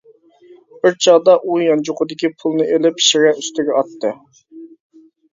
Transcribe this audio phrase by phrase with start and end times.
[0.85, 4.11] بىر چاغدا ئۇ يانچۇقىدىكى پۇلنى ئېلىپ شىرە ئۈستىگە ئاتتى.